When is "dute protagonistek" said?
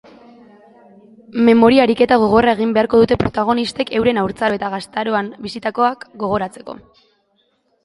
3.03-3.93